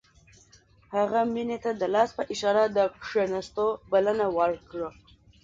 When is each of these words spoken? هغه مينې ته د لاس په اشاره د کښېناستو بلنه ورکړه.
هغه 0.95 1.19
مينې 1.33 1.57
ته 1.63 1.71
د 1.81 1.83
لاس 1.93 2.09
په 2.17 2.23
اشاره 2.33 2.63
د 2.69 2.77
کښېناستو 3.01 3.65
بلنه 3.91 4.25
ورکړه. 4.37 4.89